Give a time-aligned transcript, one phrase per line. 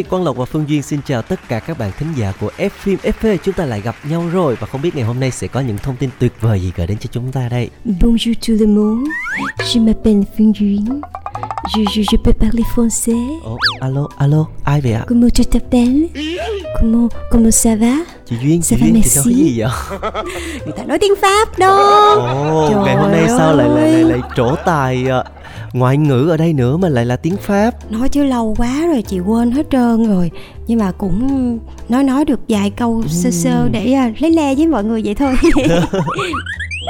[0.00, 2.50] Hi, Quang Lộc và Phương Duyên xin chào tất cả các bạn thính giả của
[2.58, 5.30] F phim FV Chúng ta lại gặp nhau rồi và không biết ngày hôm nay
[5.30, 7.70] sẽ có những thông tin tuyệt vời gì gửi đến cho chúng ta đây.
[7.86, 9.10] Bonjour tout le monde,
[9.58, 11.00] je m'appelle Phương Duyên.
[11.76, 13.40] Je, je, je peux parler français.
[13.44, 15.04] Ồ, alo, alo, ai vậy ạ?
[15.08, 16.08] Comment tu t'appelles?
[16.80, 17.96] Comment, comment ça va?
[18.26, 19.70] Chị Duyên, chị Ça va, Duyên, chị nói gì vậy?
[20.64, 21.76] Người ta nói tiếng Pháp đó.
[22.14, 24.04] Ồ, Trời ngày hôm nay sao lại lại lại, ơi.
[24.04, 25.04] lại trổ tài
[25.72, 27.90] ngoại ngữ ở đây nữa mà lại là tiếng Pháp.
[27.90, 30.30] Nói chứ lâu quá rồi chị quên hết trơn rồi.
[30.66, 31.58] Nhưng mà cũng
[31.88, 35.14] nói nói được vài câu sơ sơ để à, lấy le với mọi người vậy
[35.14, 35.34] thôi.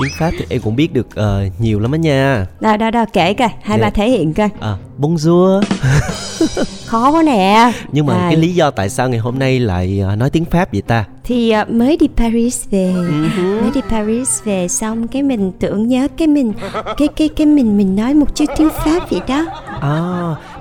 [0.02, 2.46] Tiếng Pháp thì em cũng biết được ờ, nhiều lắm á nha.
[2.60, 3.84] Đó đó đó kể coi, hai Dạ.
[3.86, 4.48] ba thể hiện coi.
[4.60, 5.62] À, Bonjour
[6.90, 7.72] Khó quá nè.
[7.92, 10.44] Nhưng mà À, cái lý do tại sao ngày hôm nay lại ờ, nói tiếng
[10.44, 11.04] Pháp vậy ta?
[11.24, 12.92] Thì à, mới đi Paris về.
[12.94, 16.52] Ừ mới đi Paris về xong cái mình tưởng nhớ cái mình
[16.96, 19.46] cái cái cái mình mình nói một chút tiếng Pháp vậy đó.
[19.80, 19.90] À,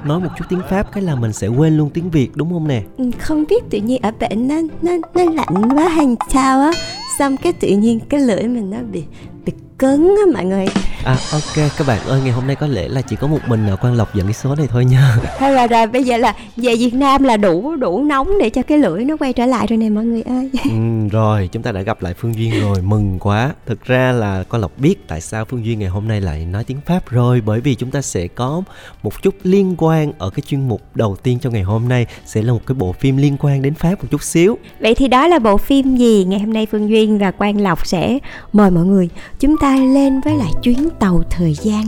[0.03, 2.67] nói một chút tiếng Pháp cái là mình sẽ quên luôn tiếng Việt đúng không
[2.67, 2.81] nè?
[2.97, 6.71] Ừ, không biết tự nhiên ở bệnh nó nó nó lạnh quá hay sao á.
[7.19, 9.03] Xong cái tự nhiên cái lưỡi mình nó bị
[9.45, 10.65] bị cứng á mọi người.
[11.03, 13.67] À ok các bạn ơi ngày hôm nay có lẽ là chỉ có một mình
[13.67, 15.15] ờ, Quang Lộc dẫn cái số này thôi nha.
[15.39, 18.61] Hay là rồi bây giờ là về Việt Nam là đủ đủ nóng để cho
[18.63, 20.49] cái lưỡi nó quay trở lại rồi nè mọi người ơi.
[20.63, 20.69] Ừ,
[21.11, 23.53] Rồi chúng ta đã gặp lại Phương Duyên rồi mừng quá.
[23.65, 26.63] Thực ra là Quang Lộc biết tại sao Phương Duyên ngày hôm nay lại nói
[26.63, 28.61] tiếng Pháp rồi Bởi vì chúng ta sẽ có
[29.03, 32.41] một chút liên quan ở cái chuyên mục đầu tiên trong ngày hôm nay Sẽ
[32.41, 34.57] là một cái bộ phim liên quan đến Pháp một chút xíu.
[34.79, 37.85] Vậy thì đó là bộ phim gì ngày hôm nay Phương Duyên và Quang Lộc
[37.87, 38.19] sẽ
[38.53, 39.09] mời mọi người?
[39.39, 41.85] Chúng ta lên với lại chuyến tàu thời gian,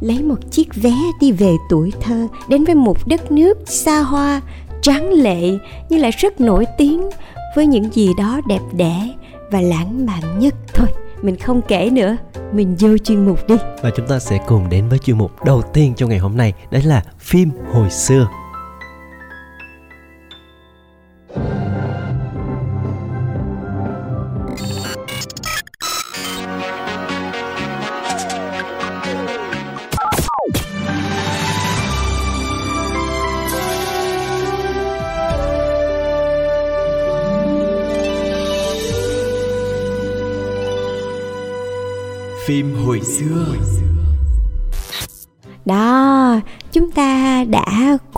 [0.00, 4.40] lấy một chiếc vé đi về tuổi thơ, đến với một đất nước xa hoa,
[4.82, 7.08] tráng lệ nhưng lại rất nổi tiếng
[7.56, 9.08] với những gì đó đẹp đẽ
[9.50, 10.88] và lãng mạn nhất thôi.
[11.22, 12.16] Mình không kể nữa,
[12.52, 13.54] mình vô chuyên mục đi.
[13.82, 16.52] Và chúng ta sẽ cùng đến với chuyên mục đầu tiên trong ngày hôm nay
[16.70, 18.28] Đấy là phim hồi xưa.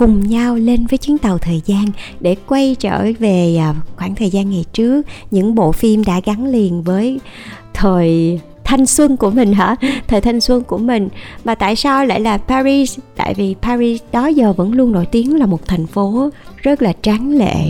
[0.01, 1.85] Cùng nhau lên với chuyến tàu thời gian
[2.19, 6.45] để quay trở về à, khoảng thời gian ngày trước, những bộ phim đã gắn
[6.45, 7.19] liền với
[7.73, 9.75] thời thanh xuân của mình hả?
[10.07, 11.09] Thời thanh xuân của mình.
[11.43, 12.99] Mà tại sao lại là Paris?
[13.15, 16.29] Tại vì Paris đó giờ vẫn luôn nổi tiếng là một thành phố
[16.61, 17.65] rất là tráng lệ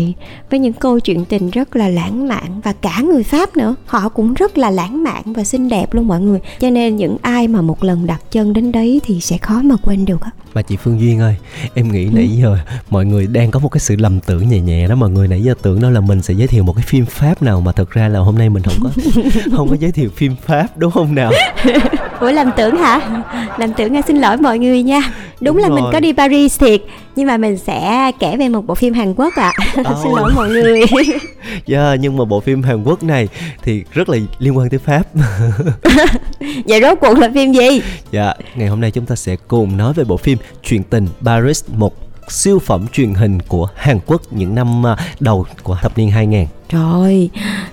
[0.49, 3.75] với những câu chuyện tình rất là lãng mạn và cả người Pháp nữa.
[3.85, 6.39] Họ cũng rất là lãng mạn và xinh đẹp luôn mọi người.
[6.59, 9.75] Cho nên những ai mà một lần đặt chân đến đấy thì sẽ khó mà
[9.83, 10.31] quên được á.
[10.53, 11.35] Mà chị Phương Duyên ơi
[11.73, 12.57] Em nghĩ nãy giờ
[12.89, 15.43] mọi người đang có một cái sự lầm tưởng nhẹ nhẹ đó Mọi người nãy
[15.43, 17.91] giờ tưởng đó là mình sẽ giới thiệu một cái phim Pháp nào Mà thực
[17.91, 18.89] ra là hôm nay mình không có
[19.57, 21.31] không có giới thiệu phim Pháp đúng không nào
[22.21, 23.23] Ủa làm tưởng hả?
[23.57, 25.01] Làm tưởng à, xin lỗi mọi người nha.
[25.01, 25.93] Đúng, Đúng là mình rồi.
[25.93, 26.81] có đi Paris thiệt
[27.15, 29.53] nhưng mà mình sẽ kể về một bộ phim Hàn Quốc ạ.
[29.75, 30.17] xin Oh.
[30.17, 30.81] lỗi mọi người.
[31.67, 33.27] yeah, Nhưng mà bộ phim Hàn Quốc này
[33.63, 35.03] thì rất là liên quan tới Pháp
[36.65, 37.81] Vậy rốt cuộc là phim gì?
[38.11, 41.63] Dạ, ngày hôm nay chúng ta sẽ cùng nói về bộ phim Chuyện tình Paris
[41.75, 41.93] Một
[42.27, 46.47] siêu phẩm truyền hình của Hàn Quốc những năm à, đầu của thập niên 2000
[46.69, 47.29] Trời,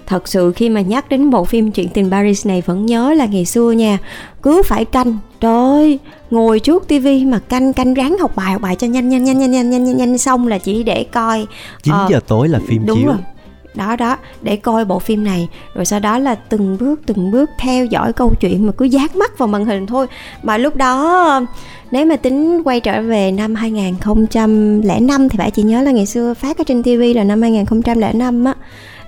[0.07, 3.27] thật sự khi mà nhắc đến bộ phim Chuyện tình Paris này vẫn nhớ là
[3.27, 3.99] ngày xưa nha.
[4.43, 5.99] Cứ phải canh, trời ơi,
[6.31, 9.39] ngồi trước tivi mà canh canh ráng học bài học bài cho nhanh nhanh nhanh
[9.39, 11.47] nhanh nhanh nhanh nhanh, nhanh xong là chỉ để coi.
[11.83, 13.07] 9 ờ, giờ tối là phim đúng chiếu.
[13.07, 13.17] rồi
[13.75, 15.49] đó đó để coi bộ phim này.
[15.75, 19.09] Rồi sau đó là từng bước từng bước theo dõi câu chuyện mà cứ dán
[19.15, 20.07] mắt vào màn hình thôi.
[20.43, 21.41] Mà lúc đó
[21.91, 26.35] nếu mà tính quay trở về năm 2005 thì phải chị nhớ là ngày xưa
[26.35, 28.55] phát ở trên TV là năm 2005 á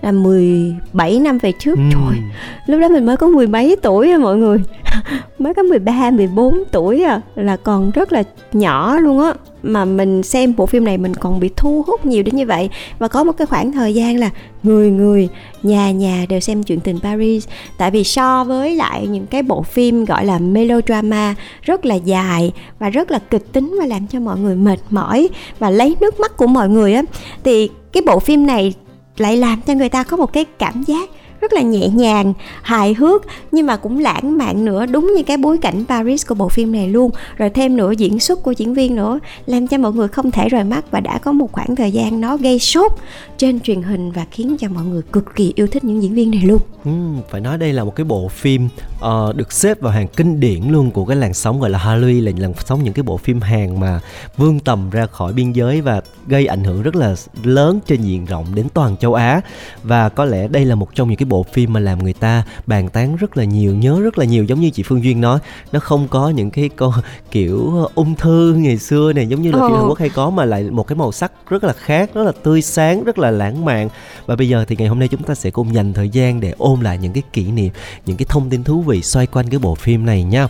[0.00, 1.76] là 17 năm về trước.
[1.76, 1.90] Ừm.
[1.90, 2.20] trời
[2.66, 4.58] lúc đó mình mới có mười mấy tuổi à mọi người.
[5.38, 8.22] Mới có 13 14 tuổi à là còn rất là
[8.52, 12.22] nhỏ luôn á mà mình xem bộ phim này mình còn bị thu hút nhiều
[12.22, 12.70] đến như vậy.
[12.98, 14.30] Và có một cái khoảng thời gian là
[14.62, 15.28] người người,
[15.62, 17.48] nhà nhà đều xem chuyện tình Paris.
[17.78, 22.52] Tại vì so với lại những cái bộ phim gọi là melodrama rất là dài
[22.78, 25.28] và rất là kịch tính và làm cho mọi người mệt mỏi
[25.58, 27.02] và lấy nước mắt của mọi người á,
[27.44, 28.74] thì cái bộ phim này
[29.16, 32.94] lại làm cho người ta có một cái cảm giác rất là nhẹ nhàng hài
[32.94, 33.22] hước
[33.52, 36.72] nhưng mà cũng lãng mạn nữa đúng như cái bối cảnh Paris của bộ phim
[36.72, 37.10] này luôn.
[37.36, 40.48] Rồi thêm nữa diễn xuất của diễn viên nữa làm cho mọi người không thể
[40.48, 42.92] rời mắt và đã có một khoảng thời gian nó gây sốt
[43.36, 46.30] trên truyền hình và khiến cho mọi người cực kỳ yêu thích những diễn viên
[46.30, 46.60] này luôn.
[46.84, 46.90] Ừ,
[47.30, 50.62] phải nói đây là một cái bộ phim uh, được xếp vào hàng kinh điển
[50.68, 53.40] luôn của cái làn sóng gọi là Halloween là làn sóng những cái bộ phim
[53.40, 54.00] hàng mà
[54.36, 58.24] vươn tầm ra khỏi biên giới và gây ảnh hưởng rất là lớn trên diện
[58.24, 59.40] rộng đến toàn châu Á.
[59.82, 62.42] Và có lẽ đây là một trong những cái bộ phim mà làm người ta
[62.66, 65.38] bàn tán rất là nhiều nhớ rất là nhiều giống như chị Phương Duyên nói.
[65.72, 66.92] Nó không có những cái câu
[67.30, 70.44] kiểu ung thư ngày xưa này giống như là phim Hàn Quốc hay có mà
[70.44, 73.64] lại một cái màu sắc rất là khác rất là tươi sáng rất là lãng
[73.64, 73.88] mạn.
[74.26, 76.54] Và bây giờ thì ngày hôm nay chúng ta sẽ cùng dành thời gian để
[76.58, 77.72] ôm lại những cái kỷ niệm
[78.06, 80.48] những cái thông tin thú vị xoay quanh cái bộ phim này nha.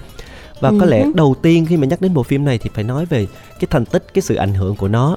[0.61, 0.77] Và ừ.
[0.81, 3.27] có lẽ đầu tiên khi mà nhắc đến bộ phim này thì phải nói về
[3.61, 5.17] cái thành tích cái sự ảnh hưởng của nó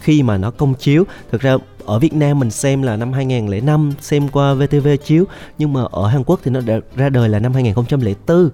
[0.00, 1.04] khi mà nó công chiếu.
[1.30, 5.24] Thực ra ở Việt Nam mình xem là năm 2005 xem qua VTV chiếu
[5.58, 8.50] nhưng mà ở Hàn Quốc thì nó đã ra đời là năm 2004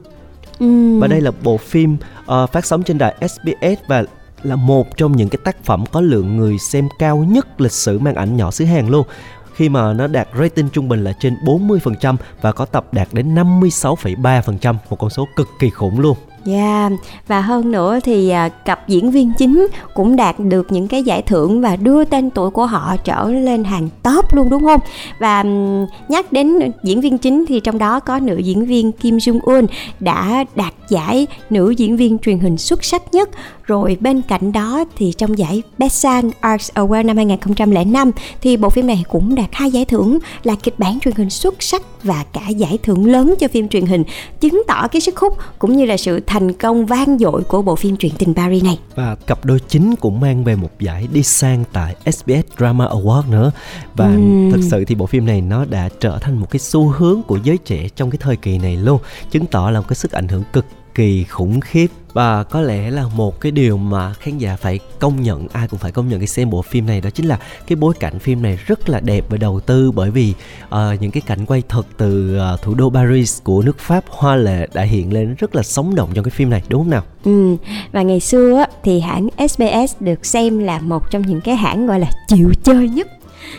[0.59, 0.99] ừ.
[1.01, 4.05] và đây là bộ phim uh, phát sóng trên đài SBS và
[4.43, 7.99] là một trong những cái tác phẩm có lượng người xem cao nhất lịch sử
[7.99, 9.07] màn ảnh nhỏ xứ Hàn luôn
[9.55, 13.35] khi mà nó đạt rating trung bình là trên 40% và có tập đạt đến
[13.35, 16.17] 56,3%, một con số cực kỳ khủng luôn.
[16.47, 16.93] Yeah.
[17.27, 21.23] và hơn nữa thì à, cặp diễn viên chính cũng đạt được những cái giải
[21.23, 24.81] thưởng và đưa tên tuổi của họ trở lên hàng top luôn đúng không?
[25.19, 29.17] Và um, nhắc đến diễn viên chính thì trong đó có nữ diễn viên Kim
[29.17, 29.67] Jung Un
[30.01, 33.29] đã đạt giải nữ diễn viên truyền hình xuất sắc nhất.
[33.71, 38.87] Rồi bên cạnh đó thì trong giải Besan Arts Award năm 2005 thì bộ phim
[38.87, 42.49] này cũng đạt hai giải thưởng là kịch bản truyền hình xuất sắc và cả
[42.49, 44.05] giải thưởng lớn cho phim truyền hình,
[44.41, 47.77] chứng tỏ cái sức hút cũng như là sự thành công vang dội của bộ
[47.77, 48.79] phim truyện tình Paris này.
[48.95, 53.31] Và cặp đôi chính cũng mang về một giải đi sang tại SBS Drama Award
[53.31, 53.53] nữa.
[53.95, 54.51] Và uhm.
[54.53, 57.39] thực sự thì bộ phim này nó đã trở thành một cái xu hướng của
[57.45, 59.01] giới trẻ trong cái thời kỳ này luôn,
[59.31, 60.65] chứng tỏ là một cái sức ảnh hưởng cực
[60.95, 65.23] kỳ khủng khiếp và có lẽ là một cái điều mà khán giả phải công
[65.23, 67.77] nhận ai cũng phải công nhận khi xem bộ phim này đó chính là cái
[67.77, 70.35] bối cảnh phim này rất là đẹp và đầu tư bởi vì
[70.65, 74.37] uh, những cái cảnh quay thật từ uh, thủ đô Paris của nước Pháp hoa
[74.37, 77.03] lệ đã hiện lên rất là sống động trong cái phim này đúng không nào?
[77.25, 77.57] Ừ
[77.93, 81.87] và ngày xưa á, thì hãng SBS được xem là một trong những cái hãng
[81.87, 83.09] gọi là chịu chơi nhất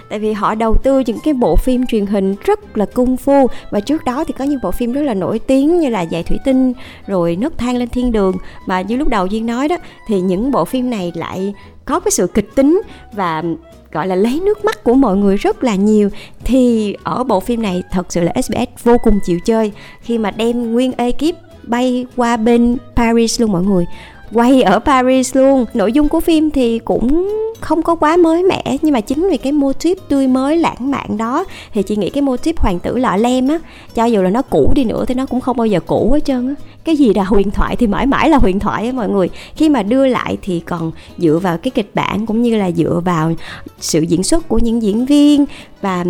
[0.10, 3.48] tại vì họ đầu tư những cái bộ phim truyền hình rất là công phu.
[3.72, 6.24] Và trước đó thì có những bộ phim rất là nổi tiếng như là Dạy
[6.24, 6.74] Thủy Tinh,
[7.08, 8.36] rồi Nấc thang lên thiên đường.
[8.66, 11.54] Mà như lúc đầu Duyên nói đó, thì những bộ phim này lại
[11.86, 12.82] có cái sự kịch tính
[13.14, 13.44] và,
[13.92, 16.10] gọi là, lấy nước mắt của mọi người rất là nhiều.
[16.44, 19.72] Thì ở bộ phim này thật sự là SBS vô cùng chịu chơi.
[20.02, 23.86] Khi mà đem nguyên ekip bay qua bên Paris luôn mọi người
[24.34, 25.66] quay ở Paris luôn.
[25.74, 27.28] Nội dung của phim thì cũng
[27.60, 29.74] không có quá mới mẻ, nhưng mà chính vì cái mô
[30.10, 33.60] tươi mới, lãng mạn đó, thì chị nghĩ cái mô hoàng tử lọ lem á,
[33.96, 36.26] cho dù là nó cũ đi nữa thì nó cũng không bao giờ cũ hết
[36.26, 39.10] trơn á cái gì là huyền thoại thì mãi mãi là huyền thoại ấy mọi
[39.10, 39.30] người.
[39.56, 43.02] Khi mà đưa lại thì còn dựa vào cái kịch bản cũng như là dựa
[43.06, 43.34] vào
[43.80, 45.46] sự diễn xuất của những diễn viên
[45.82, 46.06] và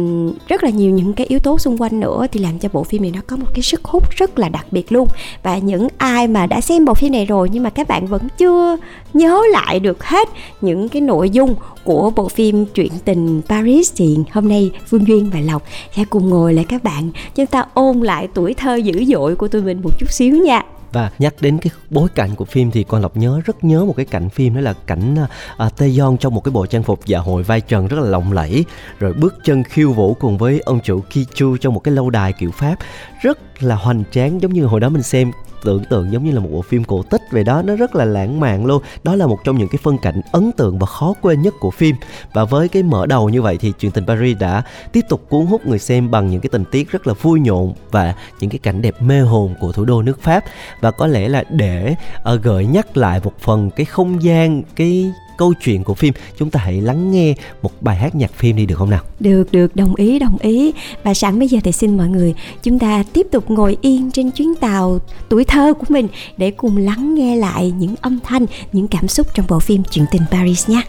[0.47, 3.01] rất là nhiều những cái yếu tố xung quanh nữa thì làm cho bộ phim
[3.01, 5.07] này nó có một cái sức hút rất là đặc biệt luôn.
[5.43, 8.27] Và những ai mà đã xem bộ phim này rồi nhưng mà các bạn vẫn
[8.37, 8.77] chưa
[9.13, 10.29] nhớ lại được hết
[10.61, 15.29] những cái nội dung của bộ phim chuyện tình Paris thì hôm nay Phương Duyên
[15.33, 15.63] và Lộc
[15.95, 17.11] sẽ cùng ngồi lại các bạn.
[17.35, 20.61] Chúng ta ôn lại tuổi thơ dữ dội của tụi mình một chút xíu nha.
[20.93, 23.93] Và nhắc đến cái bối cảnh của phim thì con lộc nhớ rất nhớ một
[23.97, 26.83] cái cảnh phim đó là cảnh à, à Tê Yon trong một cái bộ trang
[26.83, 28.65] phục dạ hội vai trần rất là lộng lẫy.
[28.99, 32.33] Rồi bước chân khiêu vũ cùng với ông chủ Kichu trong một cái lâu đài
[32.33, 32.75] kiểu Pháp
[33.21, 35.31] rất là hoành tráng giống như hồi đó mình xem
[35.63, 38.05] tưởng tượng giống như là một bộ phim cổ tích về đó nó rất là
[38.05, 38.81] lãng mạn luôn.
[39.03, 41.71] Đó là một trong những cái phân cảnh ấn tượng và khó quên nhất của
[41.71, 41.95] phim.
[42.33, 45.45] Và với cái mở đầu như vậy thì truyền tình Paris đã tiếp tục cuốn
[45.45, 48.59] hút người xem bằng những cái tình tiết rất là vui nhộn và những cái
[48.59, 50.43] cảnh đẹp mê hồn của thủ đô nước Pháp.
[50.81, 51.95] Và có lẽ là để
[52.33, 56.13] uh, gợi nhắc lại một phần cái không gian cái câu chuyện của phim.
[56.37, 59.03] Chúng ta hãy lắng nghe một bài hát nhạc phim đi, được không nào?
[59.19, 60.71] Được được, đồng ý đồng ý.
[61.03, 62.33] Và sẵn bây giờ thì xin mọi người
[62.63, 66.07] chúng ta tiếp tục ngồi yên trên chuyến tàu tuổi thơ của mình
[66.37, 70.05] để cùng lắng nghe lại những âm thanh, những cảm xúc trong bộ phim chuyện
[70.11, 70.81] tình Paris nhé.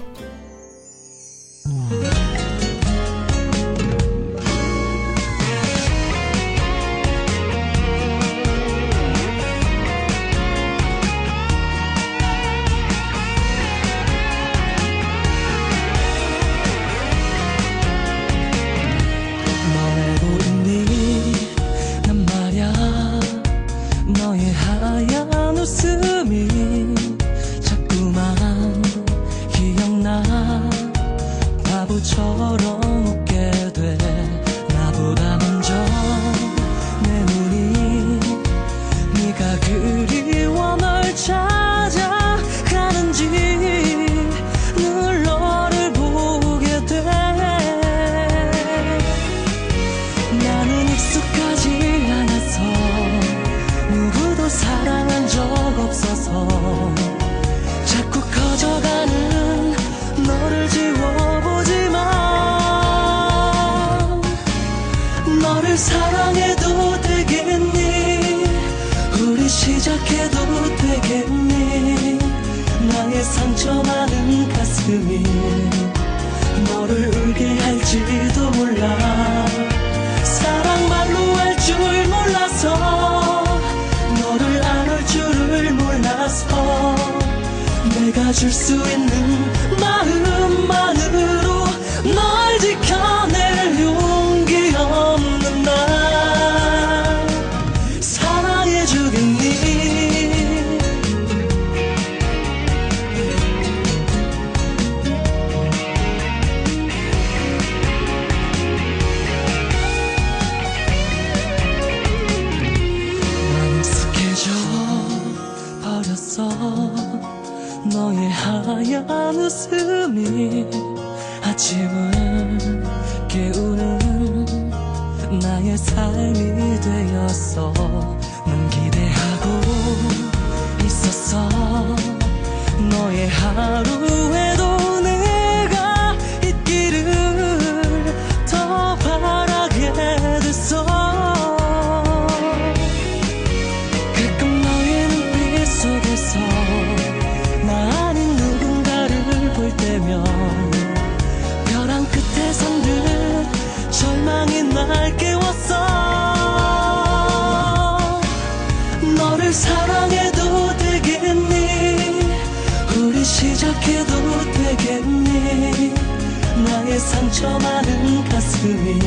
[167.02, 168.98] 상처 많은 가슴이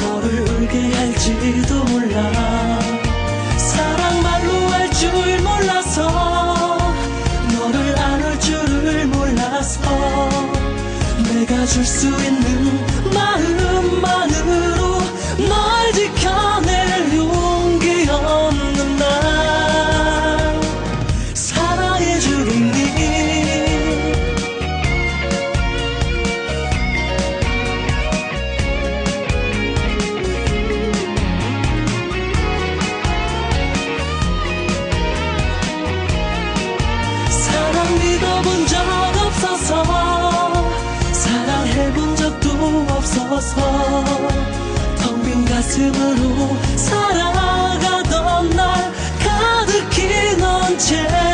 [0.00, 2.78] 너를 울게 할지도 몰라.
[3.56, 6.78] 사랑 말로 할 줄 몰라서
[7.52, 9.80] 너를 안을 줄을 몰라서
[11.32, 14.69] 내가 줄 수 있는 마음만으
[43.40, 44.28] 없어서
[45.02, 51.29] 텅 빈 가슴으로 살아가던 날 가득히 넌채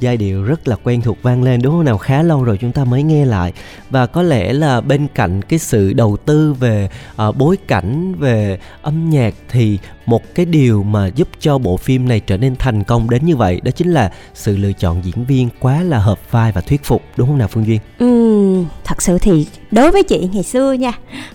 [0.00, 2.72] giai điệu rất là quen thuộc vang lên đúng không nào khá lâu rồi chúng
[2.72, 3.52] ta mới nghe lại
[3.90, 8.58] và có lẽ là bên cạnh cái sự đầu tư về ờ, bối cảnh về
[8.82, 12.84] âm nhạc thì một cái điều mà giúp cho bộ phim này trở nên thành
[12.84, 16.30] công đến như vậy đó chính là sự lựa chọn diễn viên quá là hợp
[16.30, 17.80] vai và thuyết phục đúng không nào Phương Duyên?
[17.98, 20.92] Ừm, thật sự thì đối với chị ngày xưa nha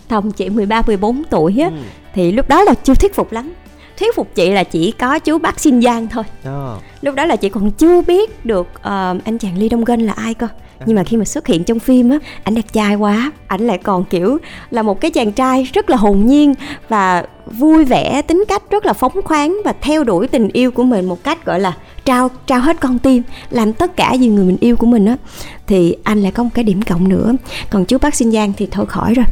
[0.08, 1.70] Tầm chị 13 14 tuổi á
[2.14, 3.54] thì lúc đó là chưa thuyết phục lắm.
[3.98, 6.24] Thuyết phục chị là chỉ có chú Bắc Xin Giang thôi.
[6.44, 6.80] Đó.
[7.02, 10.14] Lúc đó là chị còn chưa biết được ờ, anh chàng Lee Dong Gun là
[10.14, 10.48] ai cơ.
[10.86, 13.78] Nhưng mà khi mà xuất hiện trong phim á, ảnh đẹp trai quá, ảnh lại
[13.78, 14.38] còn kiểu
[14.72, 16.54] là một cái chàng trai rất là hồn nhiên
[16.90, 20.84] và vui vẻ, tính cách rất là phóng khoáng và theo đuổi tình yêu của
[20.84, 21.74] mình một cách gọi là
[22.06, 25.18] trao trao hết con tim, làm tất cả vì người mình yêu của mình á
[25.68, 27.34] thì anh lại có một cái điểm cộng nữa.
[27.70, 29.26] Còn chú bác Sinh Giang thì thôi khỏi rồi.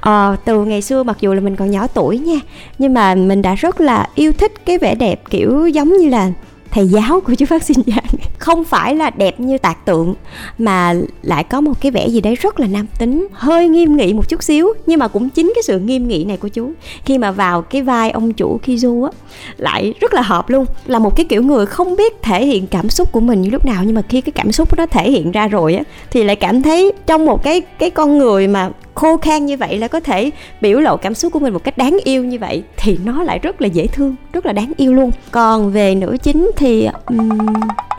[0.00, 2.40] à, từ ngày xưa mặc dù là mình còn nhỏ tuổi nha,
[2.78, 6.30] nhưng mà mình đã rất là yêu thích cái vẻ đẹp kiểu giống như là
[6.76, 10.14] thầy giáo của chú Phát Sinh Giang không phải là đẹp như tạc tượng,
[10.58, 14.12] mà lại có một cái vẻ gì đấy rất là nam tính, hơi nghiêm nghị
[14.12, 16.72] một chút xíu, nhưng mà cũng chính cái sự nghiêm nghị này của chú
[17.04, 19.10] khi mà vào cái vai ông chủ Kizu á,
[19.56, 22.90] lại rất là hợp luôn, là một cái kiểu người không biết thể hiện cảm
[22.90, 25.32] xúc của mình như lúc nào, nhưng mà khi cái cảm xúc nó thể hiện
[25.32, 29.16] ra rồi á, thì lại cảm thấy trong một cái cái con người mà khô
[29.16, 31.98] khan như vậy là có thể biểu lộ cảm xúc của mình một cách đáng
[32.04, 35.10] yêu như vậy thì nó lại rất là dễ thương rất là đáng yêu luôn.
[35.30, 37.28] Còn về nữ chính thì um,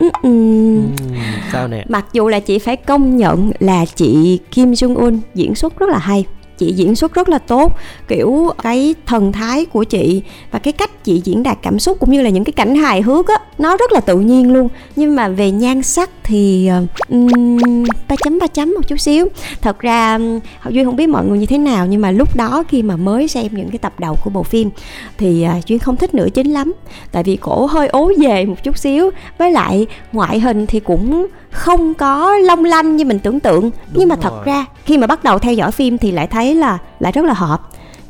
[0.00, 0.86] um, um,
[1.52, 1.84] sao nè?
[1.88, 5.88] Mặc dù là chị phải công nhận là chị Kim Jong Un diễn xuất rất
[5.88, 6.24] là hay
[6.58, 7.76] chị diễn xuất rất là tốt.
[8.08, 12.10] Kiểu cái thần thái của chị và cái cách chị diễn đạt cảm xúc cũng
[12.10, 14.68] như là những cái cảnh hài hước á nó rất là tự nhiên luôn.
[14.96, 16.86] Nhưng mà về nhan sắc thì ờ,
[18.08, 19.28] ba chấm ba chấm một chút xíu.
[19.60, 20.18] Thật ra
[20.68, 23.28] duy không biết mọi người như thế nào nhưng mà lúc đó khi mà mới
[23.28, 24.70] xem những cái tập đầu của bộ phim
[25.18, 26.72] thì ờ, uh, duyên không thích nữ chính lắm.
[27.12, 29.10] Tại vì cổ hơi ố về một chút xíu.
[29.38, 33.60] Với lại ngoại hình thì cũng không có long lanh như mình tưởng tượng.
[33.60, 34.22] Đúng nhưng mà rồi.
[34.22, 37.24] thật ra khi mà bắt đầu theo dõi phim thì lại thấy là lại rất
[37.24, 37.60] là hợp.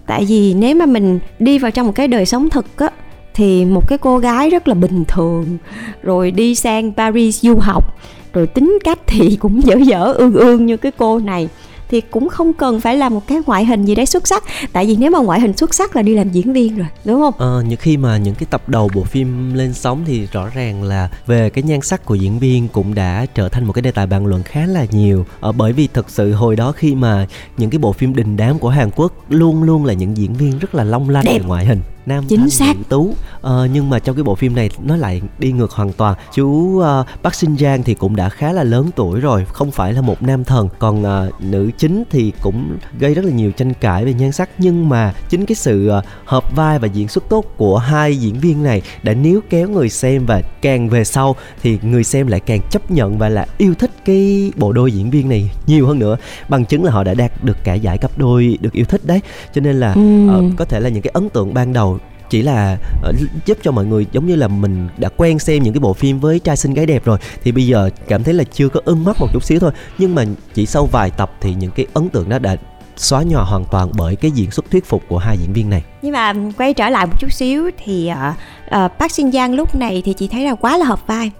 [0.06, 2.90] Tại vì nếu mà mình đi vào trong một cái đời sống thực á
[3.34, 5.58] thì một cái cô gái rất là bình thường
[6.02, 7.94] rồi đi sang Paris du học
[8.32, 11.48] rồi tính cách thì cũng dở dở ương ương như cái cô này
[11.90, 14.44] thì cũng không cần phải là một cái ngoại hình gì đấy xuất sắc.
[14.72, 17.20] Tại vì nếu mà ngoại hình xuất sắc là đi làm diễn viên rồi đúng
[17.20, 17.34] không?
[17.38, 20.82] Ờ, những khi mà những cái tập đầu bộ phim lên sóng thì rõ ràng
[20.82, 23.90] là về cái nhan sắc của diễn viên cũng đã trở thành một cái đề
[23.90, 25.26] tài bàn luận khá là nhiều.
[25.40, 27.26] Ờ, bởi vì thực sự hồi đó khi mà
[27.56, 30.58] những cái bộ phim đình đám của Hàn Quốc luôn luôn là những diễn viên
[30.58, 32.74] rất là long lanh về ngoại hình nam chính thanh xác.
[32.88, 33.14] Tú.
[33.40, 36.14] Ờ, nhưng mà trong cái bộ phim này nó lại đi ngược hoàn toàn.
[36.34, 39.92] Chú uh, Park Shin Jang thì cũng đã khá là lớn tuổi rồi không phải
[39.92, 40.68] là một nam thần.
[40.78, 44.50] Còn uh, nữ chính thì cũng gây rất là nhiều tranh cãi về nhan sắc.
[44.58, 48.40] Nhưng mà chính cái sự uh, hợp vai và diễn xuất tốt của hai diễn
[48.40, 52.40] viên này đã níu kéo người xem và càng về sau thì người xem lại
[52.40, 55.98] càng chấp nhận và là yêu thích cái bộ đôi diễn viên này nhiều hơn
[55.98, 56.16] nữa.
[56.48, 59.20] Bằng chứng là họ đã đạt được cả giải cặp đôi được yêu thích đấy.
[59.54, 60.26] Cho nên là ừ.
[60.26, 61.97] uh, có thể là những cái ấn tượng ban đầu
[62.30, 63.16] chỉ là uh,
[63.46, 66.20] giúp cho mọi người giống như là mình đã quen xem những cái bộ phim
[66.20, 69.04] với trai xinh gái đẹp rồi thì bây giờ cảm thấy là chưa có ưng
[69.04, 69.72] mắt một chút xíu thôi.
[69.98, 72.56] Nhưng mà chỉ sau vài tập thì những cái ấn tượng đó đã
[72.96, 75.84] xóa nhòa hoàn toàn bởi cái diễn xuất thuyết phục của hai diễn viên này.
[76.02, 78.34] Nhưng mà quay trở lại một chút xíu thì uh,
[78.84, 81.30] uh, Park Shin Giang lúc này thì chị thấy là quá là hợp vai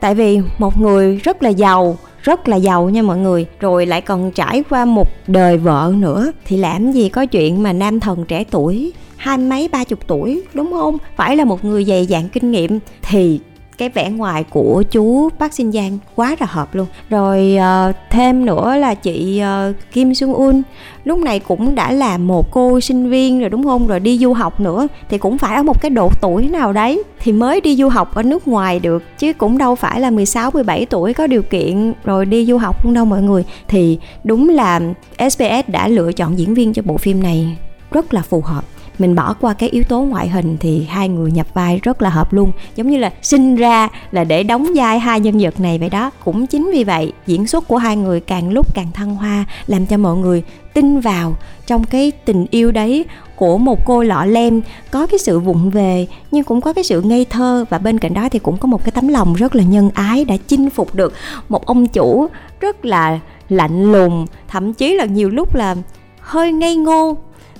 [0.00, 3.46] tại vì một người rất là giàu, rất là giàu nha mọi người.
[3.60, 6.32] Rồi lại còn trải qua một đời vợ nữa.
[6.46, 10.42] Thì làm gì có chuyện mà nam thần trẻ tuổi, hai mấy, ba chục tuổi,
[10.54, 10.96] đúng không?
[11.16, 12.78] Phải là một người dày dạn kinh nghiệm.
[13.02, 13.40] Thì
[13.78, 16.86] cái vẻ ngoài của chú Park Shin Giang quá là hợp luôn.
[17.10, 17.56] Rồi
[17.88, 20.62] uh, thêm nữa là chị uh, Kim Sung Un.
[21.04, 23.86] Lúc này cũng đã là một cô sinh viên rồi đúng không?
[23.86, 27.02] Rồi đi du học nữa thì cũng phải ở một cái độ tuổi nào đấy
[27.20, 30.50] thì mới đi du học ở nước ngoài được chứ cũng đâu phải là 16
[30.50, 33.44] 17 tuổi có điều kiện rồi đi du học luôn đâu mọi người.
[33.68, 34.80] Thì đúng là
[35.18, 37.56] SBS đã lựa chọn diễn viên cho bộ phim này
[37.90, 38.64] rất là phù hợp
[38.98, 42.10] mình bỏ qua cái yếu tố ngoại hình thì hai người nhập vai rất là
[42.10, 42.52] hợp luôn.
[42.76, 46.10] Giống như là sinh ra là để đóng vai hai nhân vật này vậy đó.
[46.24, 49.86] Cũng chính vì vậy, diễn xuất của hai người càng lúc càng thăng hoa, làm
[49.86, 50.42] cho mọi người
[50.74, 53.04] tin vào trong cái tình yêu đấy
[53.36, 54.60] của một cô lọ lem.
[54.90, 57.64] Có cái sự vụng về, nhưng cũng có cái sự ngây thơ.
[57.70, 60.24] Và bên cạnh đó thì cũng có một cái tấm lòng rất là nhân ái
[60.24, 61.12] đã chinh phục được
[61.48, 62.26] một ông chủ
[62.60, 64.26] rất là lạnh lùng.
[64.48, 65.76] Thậm chí là nhiều lúc là
[66.20, 67.16] hơi ngây ngô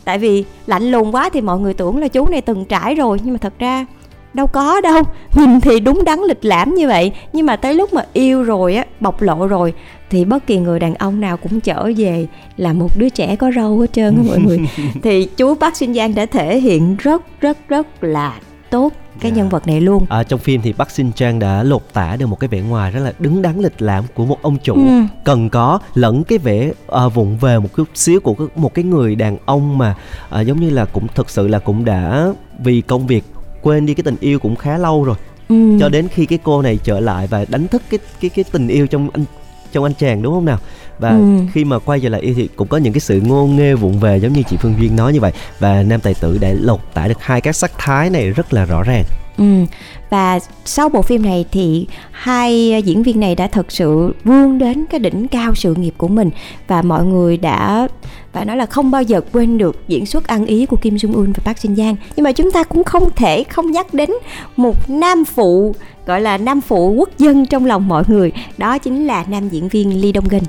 [0.08, 3.18] tại vì lạnh lùng quá thì mọi người tưởng là chú này từng trải rồi
[3.24, 3.86] nhưng mà thật ra
[4.34, 5.02] đâu có đâu.
[5.34, 8.74] Nhìn thì đúng đắn lịch lãm như vậy nhưng mà tới lúc mà yêu rồi
[8.74, 9.74] á bộc lộ rồi
[10.10, 13.50] thì bất kỳ người đàn ông nào cũng trở về là một đứa trẻ có
[13.56, 14.58] râu hết trơn á mọi người.
[15.02, 18.34] Thì chú Park Shin Giang đã thể hiện rất rất rất là
[18.70, 19.36] tốt cái yeah.
[19.36, 22.26] nhân vật này luôn à, trong phim thì Park Shin Chang đã lột tả được
[22.26, 25.02] một cái vẻ ngoài rất là đứng đắn lịch lãm của một ông chủ ừ.
[25.24, 26.70] cần có lẫn cái vẻ
[27.06, 29.94] uh, vụng về một chút xíu của một cái người đàn ông mà
[30.40, 32.28] uh, giống như là cũng thực sự là cũng đã
[32.58, 33.24] vì công việc
[33.62, 35.16] quên đi cái tình yêu cũng khá lâu rồi
[35.48, 35.76] ừ.
[35.80, 38.68] cho đến khi cái cô này trở lại và đánh thức cái cái cái tình
[38.68, 39.24] yêu trong anh
[39.72, 40.58] trong anh chàng đúng không nào
[40.98, 41.38] và ừ.
[41.52, 44.00] khi mà quay trở lại yêu thì cũng có những cái sự ngôn nghê vụng
[44.00, 46.80] về giống như chị Phương Duyên nói như vậy và nam tài tử đã lột
[46.94, 49.04] tả được hai các sắc thái này rất là rõ ràng
[49.38, 49.64] Ừ.
[50.10, 54.84] Và sau bộ phim này thì hai diễn viên này đã thật sự vươn đến
[54.90, 56.30] cái đỉnh cao sự nghiệp của mình
[56.66, 57.88] và mọi người đã
[58.32, 61.14] phải nói là không bao giờ quên được diễn xuất ăn ý của Kim Jong
[61.14, 61.96] Un và Park Shin Yang.
[62.16, 64.10] Nhưng mà chúng ta cũng không thể không nhắc đến
[64.56, 65.74] một nam phụ
[66.08, 68.32] gọi là nam phụ quốc dân trong lòng mọi người.
[68.58, 70.40] Đó chính là nam diễn viên Lee Dong Gun.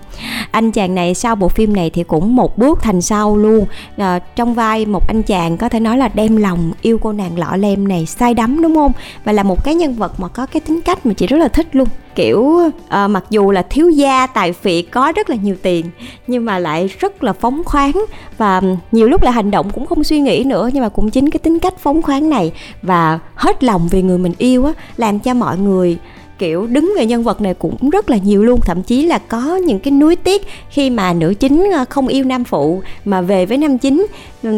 [0.51, 3.65] Anh chàng này sau bộ phim này thì cũng một bước thành sau luôn.
[3.97, 7.39] À, trong vai một anh chàng có thể nói là đem lòng yêu cô nàng
[7.39, 8.91] lọ lem này say đắm đúng không?
[9.23, 11.47] Và là một cái nhân vật mà có cái tính cách mà chị rất là
[11.47, 15.55] thích luôn kiểu à, mặc dù là thiếu gia tài phiệt có rất là nhiều
[15.61, 15.85] tiền
[16.27, 18.05] nhưng mà lại rất là phóng khoáng
[18.37, 21.29] và nhiều lúc là hành động cũng không suy nghĩ nữa nhưng mà cũng chính
[21.29, 25.19] cái tính cách phóng khoáng này và hết lòng vì người mình yêu á làm
[25.19, 25.97] cho mọi người
[26.39, 28.59] kiểu đứng về nhân vật này cũng rất là nhiều luôn.
[28.65, 32.23] Thậm chí là có những cái nuối tiếc khi mà nữ chính ờ, không yêu
[32.23, 34.07] nam phụ mà về với nam chính.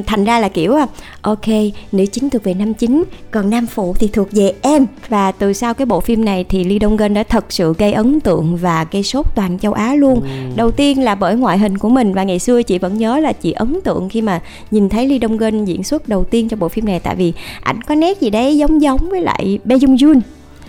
[0.08, 0.88] Thành ra là kiểu à,
[1.22, 1.48] ok
[1.92, 4.86] nữ chính thuộc về nam chính còn nam phụ thì thuộc về em.
[5.10, 7.94] Và từ sau cái bộ phim này thì Lee Dong Gun đã thật sự gây
[7.94, 10.22] ấn tượng và gây sốt toàn châu Á luôn.
[10.22, 10.28] Ừ.
[10.56, 13.34] đầu tiên là bởi ngoại hình của mình và ngày xưa chị vẫn nhớ là
[13.34, 14.42] chị ấn tượng khi mà
[14.72, 17.00] nhìn thấy Lee Dong Gun diễn xuất đầu tiên trong bộ phim này.
[17.00, 20.22] Tại vì ảnh có nét gì đấy giống giống với lại Bae Jung Jun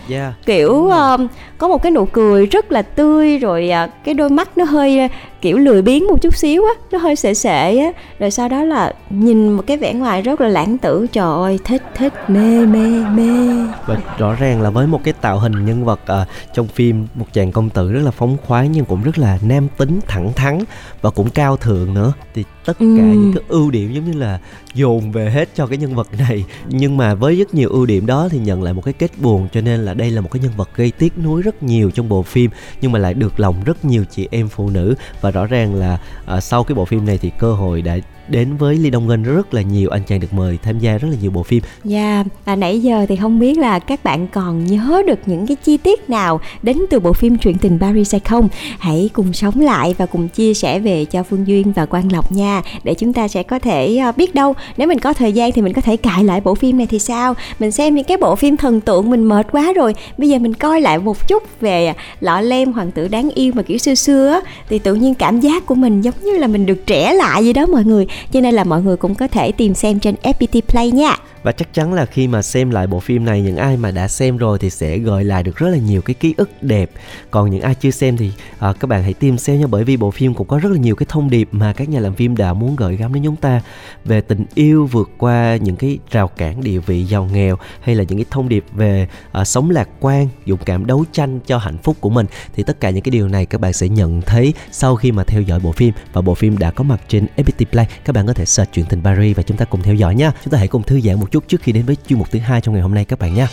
[0.09, 0.33] yeah.
[0.45, 1.21] kiểu uh,
[1.57, 5.09] có một cái nụ cười rất là tươi rồi uh, cái đôi mắt nó hơi
[5.43, 7.91] kiểu lười biếng một chút xíu á nó hơi sệ sệ á.
[8.19, 11.59] Rồi sau đó là nhìn một cái vẻ ngoài rất là lãng tử trời ơi
[11.63, 13.65] thích thích mê mê mê.
[13.85, 17.25] Và rõ ràng là với một cái tạo hình nhân vật uh, trong phim một
[17.33, 20.59] chàng công tử rất là phóng khoáng nhưng cũng rất là nam tính thẳng thắn
[21.01, 22.85] và cũng cao thượng nữa thì tất cả ừ.
[22.85, 24.39] những cái ưu điểm giống như là
[24.73, 26.45] dồn về hết cho cái nhân vật này.
[26.69, 29.47] Nhưng mà với rất nhiều ưu điểm đó thì nhận lại một cái kết buồn
[29.53, 32.09] cho nên là đây là một cái nhân vật gây tiếc nuối rất nhiều trong
[32.09, 32.51] bộ phim
[32.81, 35.99] nhưng mà lại được lòng rất nhiều chị em phụ nữ và rõ ràng là
[36.37, 39.23] uh, sau cái bộ phim này thì cơ hội đã đến với Lee Dong Gun
[39.23, 41.63] rất là nhiều anh chàng được mời tham gia rất là nhiều bộ phim.
[41.83, 45.47] Dạ, yeah, và nãy giờ thì không biết là các bạn còn nhớ được những
[45.47, 48.49] cái chi tiết nào đến từ bộ phim truyện tình Paris hay không?
[48.79, 52.31] Hãy cùng sống lại và cùng chia sẻ về cho Phương Duyên và Quang Lộc
[52.31, 55.51] nha, để chúng ta sẽ có thể ờ, biết đâu nếu mình có thời gian
[55.51, 57.33] thì mình có thể cài lại bộ phim này thì sao?
[57.59, 60.53] Mình xem những cái bộ phim thần tượng mình mệt quá rồi, bây giờ mình
[60.53, 64.29] coi lại một chút về lọ lem hoàng tử đáng yêu mà kiểu xưa xưa
[64.29, 67.45] á, thì tự nhiên cảm giác của mình giống như là mình được trẻ lại
[67.45, 70.15] gì đó mọi người cho nên là mọi người cũng có thể tìm xem trên
[70.23, 71.15] FPT Play nha.
[71.43, 74.07] Và chắc chắn là khi mà xem lại bộ phim này những ai mà đã
[74.07, 76.91] xem rồi thì sẽ gợi lại được rất là nhiều cái ký ức đẹp.
[77.31, 79.97] Còn những ai chưa xem thì à, các bạn hãy tìm xem nha bởi vì
[79.97, 82.37] bộ phim cũng có rất là nhiều cái thông điệp mà các nhà làm phim
[82.37, 83.61] đã muốn gửi gắm đến chúng ta
[84.05, 88.03] về tình yêu vượt qua những cái rào cản địa vị giàu nghèo hay là
[88.03, 91.77] những cái thông điệp về à, sống lạc quan dũng cảm đấu tranh cho hạnh
[91.77, 92.25] phúc của mình.
[92.55, 95.23] Thì tất cả những cái điều này các bạn sẽ nhận thấy sau khi mà
[95.23, 98.27] theo dõi bộ phim và bộ phim đã có mặt trên FPT Play các bạn
[98.27, 100.57] có thể search chuyện tình Paris và chúng ta cùng theo dõi nha chúng ta
[100.57, 102.73] hãy cùng thư giãn một chút trước khi đến với chuyên mục thứ hai trong
[102.73, 103.47] ngày hôm nay các bạn nhé.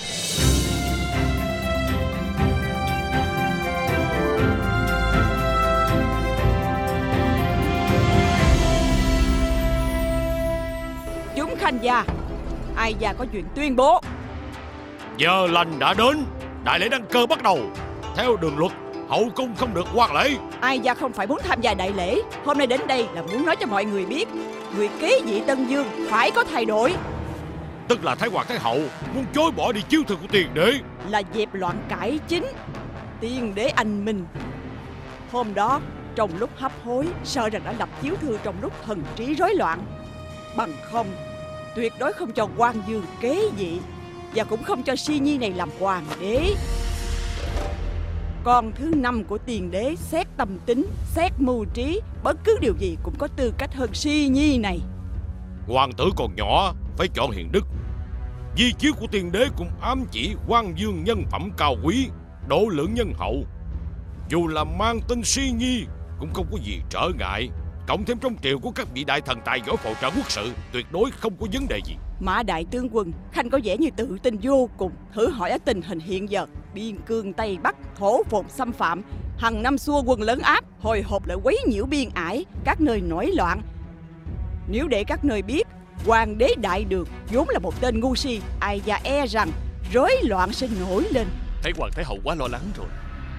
[11.37, 12.05] Chúng khanh gia,
[12.77, 14.01] ai gia có chuyện tuyên bố.
[15.17, 16.25] Giờ lành đã đến,
[16.65, 17.59] đại lễ đăng cơ bắt đầu.
[18.17, 18.73] Theo đường luật,
[19.11, 20.37] hậu cung không được quan lễ.
[20.61, 23.47] Ai gia không phải muốn tham gia đại lễ, hôm nay đến đây là muốn
[23.47, 24.29] nói cho mọi người biết,
[24.77, 26.95] người kế vị Tân Dương phải có thay đổi.
[27.89, 28.79] Tức là Thái Hoàng Thái Hậu
[29.15, 30.73] muốn chối bỏ đi chiếu thư của tiền đế.
[31.09, 32.47] Là dẹp loạn cải chính
[33.21, 34.27] Tiền đế anh minh.
[35.33, 35.81] Hôm đó
[36.15, 39.55] trong lúc hấp hối Sợ rằng đã lập chiếu thư trong lúc thần trí rối
[39.55, 39.81] loạn.
[40.57, 41.07] Bằng không
[41.75, 43.81] Tuyệt đối không cho quan dương kế vị
[44.35, 46.55] Và cũng không cho si nhi này làm hoàng đế
[48.45, 52.75] con thứ năm của tiền đế Xét tâm tính, xét mưu trí Bất cứ điều
[52.79, 54.81] gì cũng có tư cách hơn si nhi này
[55.67, 57.67] Hoàng tử còn nhỏ Phải chọn hiền đức
[58.57, 62.09] Di chiếu của tiền đế cũng ám chỉ quan dương nhân phẩm cao quý,
[62.49, 63.45] độ lượng nhân hậu.
[64.29, 65.85] Dù là mang tên si nhi
[66.19, 67.51] cũng không có gì trở ngại.
[67.87, 70.53] Cộng thêm trong triều của các vị đại thần tài giỏi phò trợ quốc sự,
[70.73, 71.97] tuyệt đối không có vấn đề gì.
[72.21, 74.93] Mã đại tướng quân, Khanh có vẻ như tự tin vô cùng.
[75.15, 79.03] Thử hỏi ở tình hình hiện giờ, biên cương Tây Bắc, thổ phồn xâm phạm,
[79.39, 83.01] hằng năm xua quân lớn áp, hồi hộp lại quấy nhiễu biên ải, các nơi
[83.01, 83.63] nổi loạn.
[84.69, 85.67] Nếu để các nơi biết
[86.07, 88.41] Hoàng đế đại đường vốn là một tên ngu si.
[88.61, 89.51] Ai và e rằng
[89.93, 91.27] rối loạn sẽ nổi lên.
[91.63, 92.87] Thấy hoàng thái hậu quá lo lắng rồi.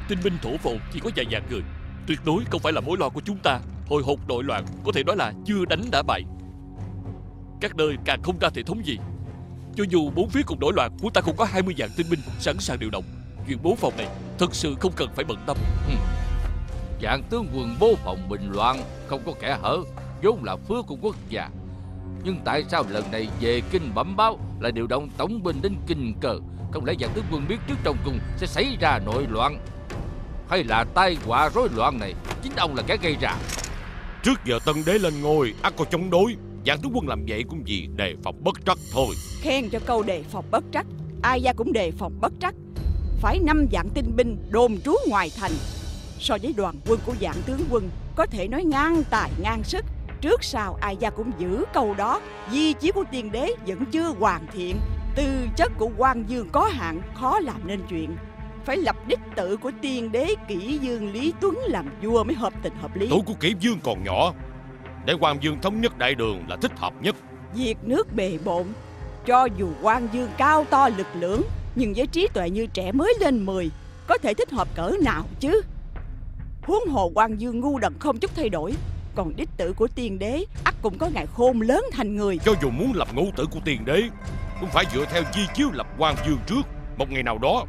[0.09, 1.61] Tinh binh thổ phồn chỉ có vài vạn người.
[2.07, 3.59] Tuyệt đối không phải là mối lo của chúng ta.
[3.87, 6.23] Hồi hộp nội loạn có thể nói là chưa đánh đã bại.
[7.61, 8.97] Các nơi càng không ra thể thống gì.
[9.75, 12.19] Cho dù bốn phía cùng nổi loạn Chúng ta không có 20 vạn tinh binh
[12.39, 13.03] sẵn sàng điều động.
[13.47, 14.07] Chuyện bố phòng này
[14.39, 15.57] thật sự không cần phải bận tâm.
[15.87, 15.93] Ừ.
[17.01, 19.77] Dạng tướng quân bố phòng bình loạn Không có kẻ hở
[20.23, 21.49] vốn là phước của quốc gia.
[22.23, 25.75] Nhưng tại sao lần này về kinh bẩm báo Là điều động tổng binh đến
[25.87, 26.39] kinh cờ?
[26.71, 29.59] Không lẽ dạng tướng quân biết trước trong cung Sẽ xảy ra nội loạn?
[30.49, 33.35] Hay là tai họa rối loạn này Chính ông là kẻ gây ra?
[34.23, 37.43] Trước giờ tân đế lên ngôi ắt có chống đối Dạng tướng quân làm vậy
[37.49, 39.15] cũng vì đề phòng bất trắc thôi.
[39.41, 40.85] Khen cho câu đề phòng bất trắc.
[41.21, 42.55] Ai gia cũng đề phòng bất trắc.
[43.21, 45.51] Phải năm dạng tinh binh đồn trú ngoài thành.
[46.19, 49.85] So với đoàn quân của dạng tướng quân Có thể nói ngang tài ngang sức.
[50.21, 52.21] Trước sau ai gia cũng giữ câu đó.
[52.51, 54.75] Di chí của tiên đế vẫn chưa hoàn thiện.
[55.15, 58.15] Tư chất của quan dương có hạn Khó làm nên chuyện.
[58.65, 62.53] Phải lập đích tự của tiên đế kỷ dương Lý Tuấn làm vua mới hợp
[62.63, 63.07] tình hợp lý.
[63.09, 64.33] Tuổi của kỷ dương còn nhỏ
[65.05, 67.15] Để Hoàng Dương thống nhất đại đường là thích hợp nhất.
[67.53, 68.65] Việc nước bề bộn
[69.25, 71.41] Cho dù quan dương cao to lực lưỡng
[71.75, 73.69] Nhưng với trí tuệ như trẻ mới lên 10
[74.07, 75.61] Có thể thích hợp cỡ nào chứ?
[76.61, 78.73] Huống hồ quan dương ngu đần không chút thay đổi
[79.15, 82.37] Còn đích tử của tiên đế ắt cũng có ngày khôn lớn thành người.
[82.37, 84.03] Cho dù muốn lập ngũ tử của tiền đế
[84.59, 86.61] Cũng phải dựa theo di chiếu lập Hoàng Dương trước.
[86.97, 87.65] Một ngày nào đó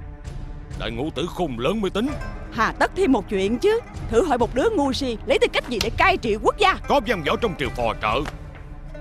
[0.78, 2.08] Đợi ngũ tử khôn lớn mới tính
[2.52, 3.80] Hà tất thêm một chuyện chứ.
[4.10, 6.74] Thử hỏi một đứa ngu si Lấy tư cách gì để cai trị quốc gia?
[6.88, 8.20] Có văn võ trong triều phò trợ.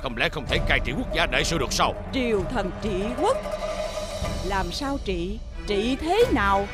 [0.02, 1.94] Không lẽ không thể cai trị quốc gia đại sự được sao?
[2.14, 3.38] Triều thần trị quốc.
[4.46, 5.40] Làm sao trị?
[5.68, 6.68] Trị thế nào?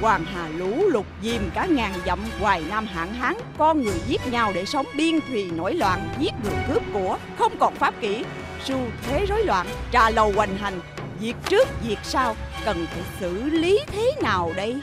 [0.00, 3.34] Hoàng Hà lũ lụt dìm cả ngàn dặm hoài nam hạn hán.
[3.58, 7.18] Con người giết nhau để sống biên thùy nổi loạn Giết người cướp của.
[7.38, 8.24] Không còn pháp kỷ.
[8.64, 10.80] Xu thế rối loạn Trà lầu hoành hành.
[11.20, 14.76] Việc trước việc sau Cần phải xử lý thế nào đây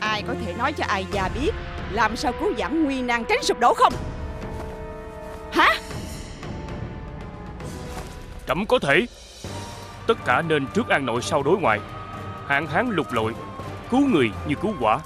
[0.00, 1.50] Ai có thể nói cho ai già biết
[1.90, 3.92] Làm sao cứu giảm nguy nan tránh sụp đổ không?
[5.52, 5.68] Hả?
[8.46, 9.06] Trẫm có thể.
[10.06, 11.80] Tất cả nên trước an nội sau đối ngoại.
[12.46, 13.34] Hạn hán lục lội,
[13.90, 14.98] Cứu người như cứu quả.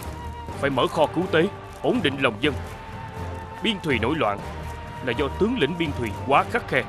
[0.60, 1.48] Phải mở kho cứu tế,
[1.82, 2.54] Ổn định lòng dân.
[3.62, 4.38] Biên thùy nổi loạn
[5.04, 6.82] Là do tướng lĩnh biên thùy quá khắc khe.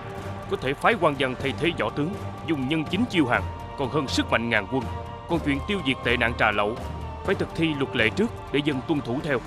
[0.51, 2.13] Có thể phái quan dân thay thế võ tướng,
[2.47, 3.43] Dùng nhân chính chiêu hàng,
[3.77, 4.83] Còn hơn sức mạnh ngàn quân.
[5.29, 6.75] Còn chuyện tiêu diệt tệ nạn trà lậu
[7.25, 9.39] phải thực thi luật lệ trước để dân tuân thủ theo.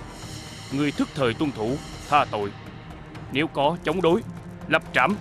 [0.73, 1.77] Người thức thời tuân thủ,
[2.09, 2.53] Tha tội.
[3.33, 4.23] Nếu có, chống đối,
[4.69, 5.14] Lập trảm.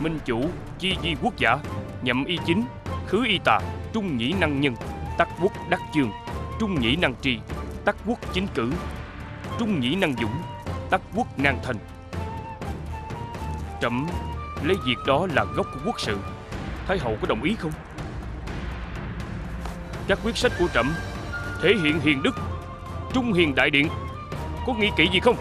[0.00, 0.44] Minh chủ,
[0.78, 1.58] chi di quốc giả,
[2.02, 2.64] nhậm y chính,
[3.06, 3.60] khứ y tà,
[3.92, 4.74] trung nhĩ năng nhân,
[5.18, 6.10] tắc quốc đắc chương,
[6.60, 7.38] trung nhĩ năng tri
[7.84, 8.72] tắc quốc chính cử,
[9.58, 10.42] trung nhĩ năng dũng,
[10.90, 11.76] tắc quốc năng thành.
[13.80, 14.06] Trẫm,
[14.64, 16.18] lấy việc đó là gốc của quốc sự.
[16.86, 17.72] Thái hậu có đồng ý không?
[20.10, 20.94] Các quyết sách của trẫm.
[21.62, 22.34] Thể hiện hiền đức,
[23.12, 23.88] trung hiền đại điện.
[24.66, 25.36] Có nghĩ kỹ gì không?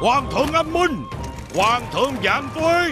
[0.00, 1.04] Hoàng thượng anh minh
[1.54, 2.90] Hoàng thượng vạn tuế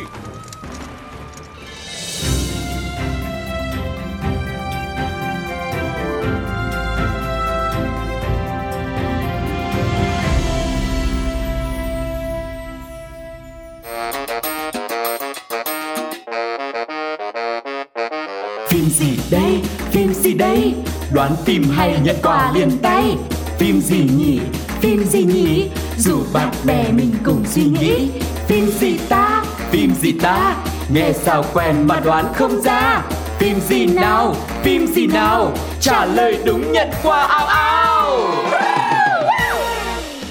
[21.17, 23.17] Đoán phim hay nhận quà liền tay.
[23.59, 24.41] Phim gì nhỉ,
[24.81, 25.69] phim gì nhỉ?
[25.99, 28.09] Dù bạn bè mình cùng suy nghĩ.
[28.47, 30.57] Phim gì ta, phim gì ta?
[30.95, 33.03] Nghe sao quen mà đoán không ra.
[33.39, 35.53] Phim gì nào, phim gì nào?
[35.81, 38.21] Trả lời đúng nhận quà ao ao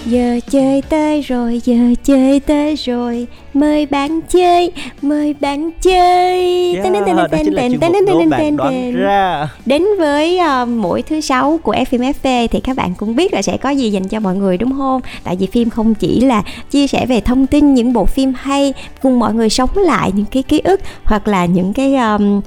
[0.05, 6.73] Giờ chơi tới rồi, giờ chơi tới rồi Mời bạn chơi, mời bạn chơi.
[6.73, 6.83] Yeah,
[7.15, 9.49] đó chính là chuyên mục đố bạn đoán ra.
[9.65, 13.57] Đến với ờ, mỗi thứ sáu của FMFV thì các bạn cũng biết là sẽ
[13.57, 15.01] có gì dành cho mọi người đúng không?
[15.23, 18.73] Tại vì phim không chỉ là chia sẻ về thông tin những bộ phim hay
[19.01, 22.41] cùng mọi người sống lại những cái ký ức hoặc là những cái um,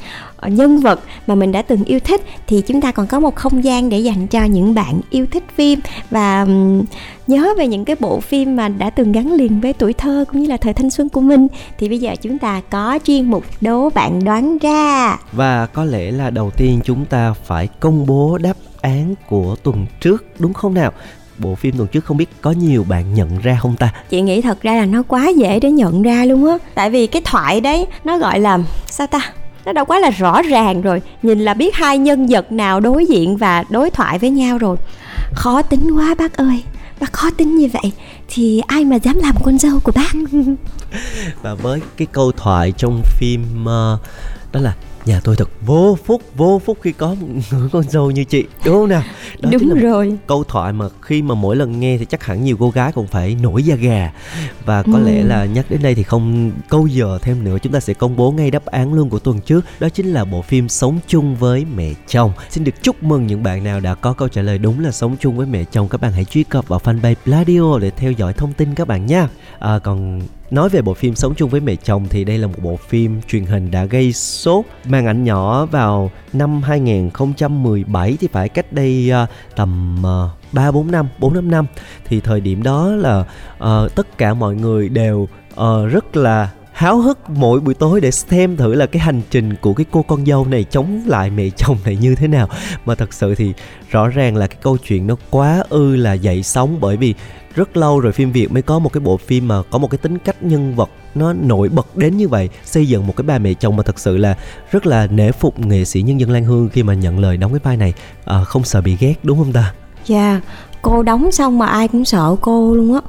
[0.47, 3.65] nhân vật mà mình đã từng yêu thích thì chúng ta còn có một không
[3.65, 5.81] gian để dành cho những bạn yêu thích phim.
[6.11, 6.85] Và um,
[7.27, 10.43] nhớ về những cái bộ phim mà đã từng gắn liền với tuổi thơ cũng
[10.43, 11.47] như là thời thanh xuân của mình
[11.79, 15.17] thì bây giờ chúng ta có chuyên mục đố bạn đoán ra.
[15.33, 19.87] Và có lẽ là đầu tiên chúng ta phải công bố đáp án của tuần
[20.01, 20.93] trước đúng không nào?
[21.39, 23.93] Bộ phim tuần trước không biết có nhiều bạn nhận ra không ta?
[24.09, 26.59] chị nghĩ thật ra là nó quá dễ để nhận ra luôn á.
[26.75, 29.21] Tại vì cái thoại đấy nó gọi là sao ta?
[29.65, 31.03] Nó đâu quá là rõ ràng rồi.
[31.23, 34.77] Nhìn là biết hai nhân vật nào đối diện và đối thoại với nhau rồi.
[35.33, 36.63] Khó tính quá bác ơi
[37.01, 37.93] bác khó tính như vậy
[38.29, 40.13] thì ai mà dám làm con dâu của bác?
[41.43, 44.01] Và với cái câu thoại trong phim uh,
[44.53, 44.75] đó là
[45.09, 48.45] nhà tôi thật vô phúc vô phúc khi có một người con dâu như chị
[48.65, 49.03] đúng không nào?
[49.41, 50.19] Đó đúng rồi.
[50.27, 53.07] câu thoại mà khi mà mỗi lần nghe thì chắc hẳn nhiều cô gái cũng
[53.07, 54.13] phải nổi da gà.
[54.65, 55.05] Và có Ừ.
[55.07, 58.17] lẽ là nhắc đến đây thì không câu giờ thêm nữa chúng ta sẽ công
[58.17, 59.65] bố ngay đáp án luôn của tuần trước.
[59.81, 62.33] Đó chính là bộ phim sống chung với mẹ chồng.
[62.51, 65.17] Xin được chúc mừng những bạn nào đã có câu trả lời đúng là sống
[65.21, 65.89] chung với mẹ chồng.
[65.89, 69.07] Các bạn hãy truy cập vào fanpage Pladio để theo dõi thông tin các bạn
[69.07, 69.29] nha.
[69.59, 72.55] À, còn Nói về bộ phim Sống chung với mẹ chồng thì đây là một
[72.63, 78.49] bộ phim truyền hình đã gây sốt màn ảnh nhỏ vào năm 2017 thì phải
[78.49, 81.67] cách đây uh, tầm uh, 3 4 năm, 4 5 năm.
[82.05, 87.01] Thì thời điểm đó là uh, tất cả mọi người đều uh, rất là háo
[87.01, 90.27] hức mỗi buổi tối để xem thử là cái hành trình của cái cô con
[90.27, 92.49] dâu này chống lại mẹ chồng này như thế nào.
[92.85, 93.53] Mà thật sự thì
[93.91, 97.15] rõ ràng là cái câu chuyện nó quá ư là dậy sóng bởi vì
[97.59, 99.99] rất lâu rồi phim Việt mới có một cái bộ phim mà có một cái
[99.99, 103.39] tính cách nhân vật nó nổi bật đến như vậy xây dựng một cái bà
[103.39, 104.37] mẹ chồng mà thật sự là
[104.71, 107.53] rất là nể phục nghệ sĩ nhân dân Lan Hương khi mà nhận lời đóng
[107.53, 107.95] cái vai này
[108.25, 109.75] à, không sợ bị ghét đúng không ta?
[110.07, 110.43] Dạ yeah,
[110.83, 113.01] cô đóng xong mà ai cũng sợ cô luôn á.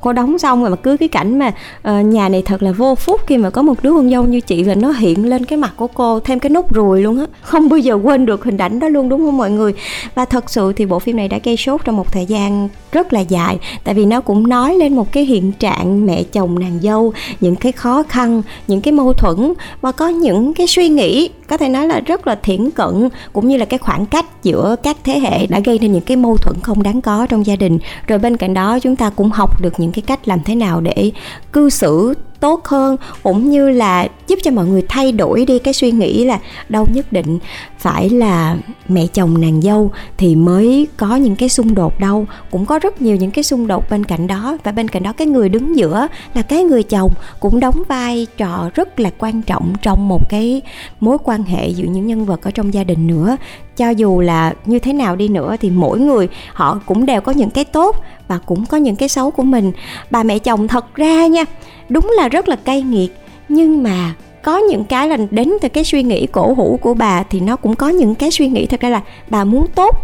[0.00, 2.94] Cô đóng xong rồi mà cứ cái cảnh mà uh, nhà này thật là vô
[2.94, 5.56] phúc khi mà có một đứa con dâu như chị là nó hiện lên cái
[5.56, 7.26] mặt của cô thêm cái nút ruồi luôn á.
[7.42, 9.74] Không bao giờ quên được hình ảnh đó luôn đúng không mọi người?
[10.14, 13.12] Và thật sự thì bộ phim này đã gây sốt trong một thời gian rất
[13.12, 16.78] là dài tại vì nó cũng nói lên một cái hiện trạng mẹ chồng nàng
[16.82, 21.30] dâu những cái khó khăn những cái mâu thuẫn và có những cái suy nghĩ
[21.48, 24.76] có thể nói là rất là thiển cận, cũng như là cái khoảng cách giữa
[24.82, 27.56] các thế hệ đã gây nên những cái mâu thuẫn không đáng có trong gia
[27.56, 27.78] đình.
[28.06, 30.80] Rồi bên cạnh đó, chúng ta cũng học được những cái cách làm thế nào
[30.80, 31.12] để
[31.52, 35.74] cư xử tốt hơn, cũng như là giúp cho mọi người thay đổi đi cái
[35.74, 37.38] suy nghĩ là đâu nhất định.
[37.78, 38.56] Phải là
[38.88, 42.26] mẹ chồng nàng dâu thì mới có những cái xung đột đâu.
[42.50, 44.58] Cũng có rất nhiều những cái xung đột bên cạnh đó.
[44.64, 48.26] Và bên cạnh đó cái người đứng giữa là cái người chồng cũng đóng vai
[48.36, 50.62] trò rất là quan trọng trong một cái
[51.00, 53.36] mối quan hệ giữa những nhân vật ở trong gia đình nữa
[53.76, 57.32] cho dù là như thế nào đi nữa thì mỗi người họ cũng đều có
[57.32, 57.96] những cái tốt
[58.28, 59.72] và cũng có những cái xấu của mình.
[60.10, 61.44] Bà mẹ chồng thật ra nha,
[61.88, 63.16] đúng là rất là cay nghiệt,
[63.48, 67.22] nhưng mà có những cái là đến từ cái suy nghĩ cổ hủ của bà
[67.22, 69.96] thì nó cũng có những cái suy nghĩ thật ra là bà muốn tốt,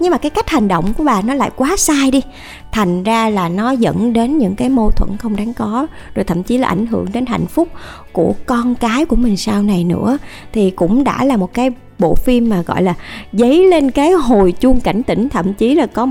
[0.00, 2.22] nhưng mà cái cách hành động của bà nó lại quá sai đi.
[2.72, 6.42] Thành ra là nó dẫn đến những cái mâu thuẫn không đáng có, rồi thậm
[6.42, 7.68] chí là ảnh hưởng đến hạnh phúc
[8.12, 10.18] của con cái của mình sau này nữa.
[10.52, 12.94] Thì cũng đã là một cái bộ phim mà, gọi là,
[13.32, 16.06] dấy lên cái hồi chuông cảnh tỉnh, thậm chí là có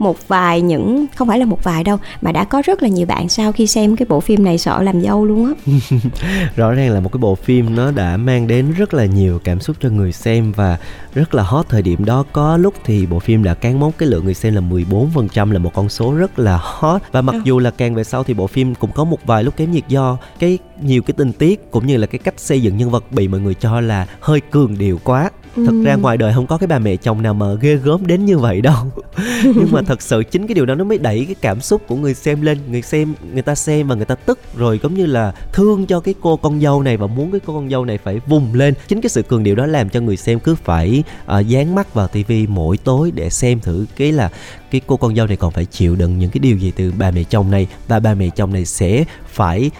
[0.00, 3.06] một vài những không phải là một vài đâu mà đã có rất là nhiều
[3.06, 5.74] bạn sau khi xem cái bộ phim này sợ làm dâu luôn á.
[6.56, 9.60] Rõ ràng là một cái bộ phim nó đã mang đến rất là nhiều cảm
[9.60, 10.78] xúc cho người xem và
[11.14, 12.24] rất là hot thời điểm đó.
[12.32, 15.58] Có lúc thì bộ phim đã cán mốc cái lượng người xem là 14% là
[15.58, 17.02] một con số rất là hot.
[17.12, 17.40] Và mặc ừ.
[17.44, 19.88] dù là càng về sau thì bộ phim cũng có một vài lúc kém nhiệt
[19.88, 20.18] do.
[20.38, 23.28] Cái nhiều cái tình tiết cũng như là cái cách xây dựng nhân vật bị
[23.28, 25.30] mọi người cho là hơi cường điệu quá.
[25.56, 25.82] Thật ừ.
[25.82, 28.38] ra ngoài đời không có cái bà mẹ chồng nào mà ghê gớm đến như
[28.38, 28.76] vậy đâu.
[29.44, 31.96] Nhưng mà thật sự chính cái điều đó nó mới đẩy cái cảm xúc của
[31.96, 34.38] người xem lên người xem người ta xem và người ta tức.
[34.56, 37.54] Rồi giống như là thương cho cái cô con dâu này và muốn cái cô
[37.54, 38.74] con dâu này phải vùng lên.
[38.88, 41.02] Chính cái sự cường điệu đó làm cho người xem cứ phải
[41.38, 44.30] uh, dán mắt vào tivi mỗi tối để xem thử cái là
[44.70, 47.10] cái cô con dâu này còn phải chịu đựng những cái điều gì từ bà
[47.10, 49.70] mẹ chồng này và bà mẹ chồng này sẽ phải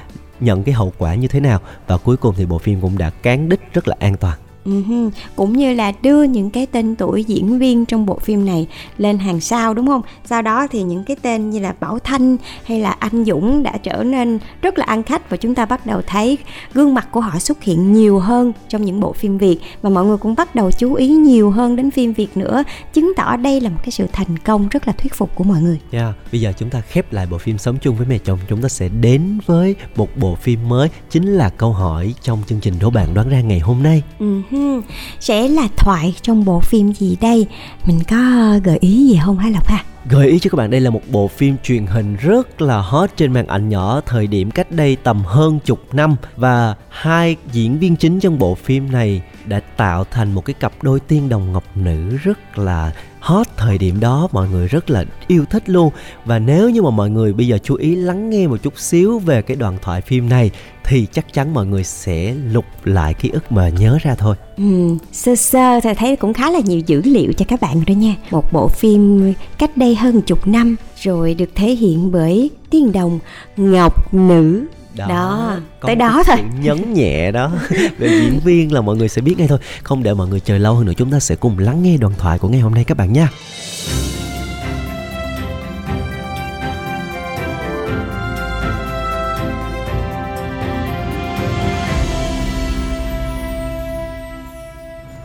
[0.41, 1.61] nhận cái hậu quả như thế nào.
[1.87, 4.39] Và cuối cùng thì bộ phim cũng đã cán đích rất là an toàn.
[4.67, 5.11] Uh-huh.
[5.37, 8.67] cũng như là đưa những cái tên tuổi diễn viên trong bộ phim này
[8.99, 10.03] lên hàng sao đúng không?
[10.25, 13.79] Sau đó thì những cái tên như là bảo thanh hay là anh dũng đã
[13.83, 16.39] trở nên rất là ăn khách và chúng ta bắt đầu thấy
[16.75, 19.59] gương mặt của họ xuất hiện nhiều hơn trong những bộ phim việt.
[19.83, 23.13] Và mọi người cũng bắt đầu chú ý nhiều hơn đến phim việt nữa chứng
[23.17, 25.79] tỏ đây là một cái sự thành công rất là thuyết phục của mọi người.
[25.91, 26.05] Yeah.
[26.05, 28.39] Dạ, bây giờ chúng ta khép lại bộ phim sống chung với mẹ chồng.
[28.49, 32.61] Chúng ta sẽ đến với một bộ phim mới chính là câu hỏi trong chương
[32.61, 34.03] trình đố bạn đoán ra ngày hôm nay.
[34.19, 34.83] Uh-huh Hmm,
[35.21, 37.47] sẽ là thoại trong bộ phim gì đây?
[37.87, 38.17] Mình có
[38.65, 39.85] gợi ý gì không hả lộc ha?
[40.09, 43.11] Gợi ý cho các bạn, đây là một bộ phim truyền hình rất là hot
[43.17, 46.17] trên màn ảnh nhỏ, thời điểm cách đây tầm hơn chục năm.
[46.37, 50.73] Và hai diễn viên chính trong bộ phim này đã tạo thành một cái cặp
[50.83, 55.05] đôi tiên đồng ngọc nữ rất là hot thời điểm đó mọi người rất là
[55.27, 55.93] yêu thích luôn
[56.25, 59.19] và nếu như mà mọi người bây giờ chú ý lắng nghe một chút xíu
[59.19, 60.51] về cái đoạn thoại phim này
[60.85, 64.37] thì chắc chắn mọi người sẽ lục lại ký ức mà nhớ ra thôi.
[64.57, 67.97] Ừ, sơ sơ thì thấy cũng khá là nhiều dữ liệu cho các bạn rồi
[67.97, 68.15] nha.
[68.31, 73.19] Một bộ phim cách đây hơn chục năm rồi được thể hiện bởi tiên đồng
[73.57, 76.37] Ngọc Nữ đó, đó tới đó thôi.
[76.61, 77.51] nhấn nhẹ đó.
[77.99, 79.59] Về diễn viên là mọi người sẽ biết ngay thôi.
[79.83, 82.15] Không để mọi người chờ lâu hơn nữa chúng ta sẽ cùng lắng nghe đoạn
[82.19, 83.29] thoại của ngày hôm nay các bạn nha.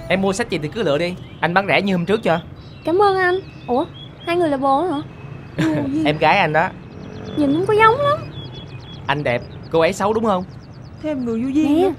[0.08, 1.16] Em mua sách gì thì cứ lựa đi.
[1.40, 2.42] Anh bán rẻ như hôm trước chưa?
[2.86, 3.40] Cảm ơn anh.
[3.68, 3.86] Ủa
[4.28, 4.98] hai người là bồ hả?
[6.06, 6.70] Em gái anh đó.
[7.38, 8.20] Nhìn không có giống lắm.
[9.08, 10.44] Anh đẹp cô ấy xấu đúng không?
[11.04, 11.92] Thêm người vô duyên nè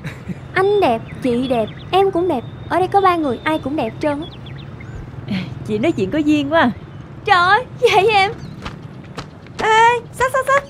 [0.55, 2.45] anh đẹp chị đẹp em cũng đẹp.
[2.69, 4.27] Ở đây có ba người ai cũng đẹp trơn á.
[5.67, 6.71] Chị nói chuyện có duyên quá
[7.25, 8.33] trời ơi vậy em.
[9.63, 10.61] Ê sao sao sao?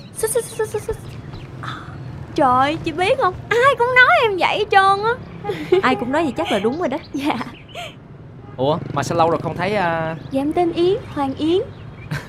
[2.35, 3.35] Trời chị biết không?
[3.49, 5.15] Ai cũng nói em vậy hết trơn á.
[5.83, 6.99] Ai cũng nói vậy chắc là đúng rồi đó.
[7.13, 7.39] Dạ.
[8.57, 9.77] Ủa mà sao lâu rồi không thấy uh...
[10.31, 11.59] dạ em tên yến hoàng yến.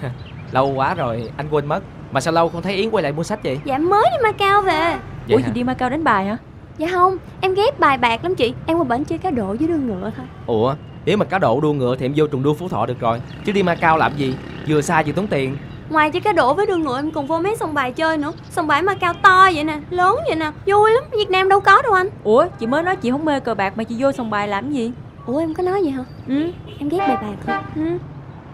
[0.51, 1.79] Lâu quá rồi anh quên mất
[2.11, 3.59] Mà sao lâu không thấy Yến quay lại mua sách vậy?
[3.65, 4.95] Dạ mới đi Macau về.
[5.27, 5.43] Vậy Ủa hả?
[5.45, 6.37] chị đi Macau đánh bài hả?
[6.77, 8.53] Dạ không Em ghét bài bạc lắm chị.
[8.65, 10.25] Em qua bển chơi cá độ với đua ngựa thôi.
[10.45, 12.99] Ủa Nếu mà cá độ đua ngựa thì em vô trùng đua Phú Thọ được
[12.99, 13.21] rồi.
[13.45, 14.35] Chứ đi Macau làm gì?
[14.67, 15.57] Vừa xa vừa tốn tiền.
[15.89, 18.31] Ngoài chơi cá độ với đua ngựa em còn vô mấy sòng bài chơi nữa.
[18.51, 20.51] Sòng bài Macau to vậy nè Lớn vậy nè.
[20.65, 22.07] Vui lắm Việt Nam đâu có đâu anh.
[22.23, 24.71] Ủa chị mới nói chị không mê cờ bạc mà chị vô sòng bài làm
[24.71, 24.91] gì?
[25.25, 26.03] Ủa em có nói vậy hả?
[26.27, 26.51] Ừ.
[26.79, 27.55] Em ghét bài bạc thôi.
[27.75, 27.97] Ừ.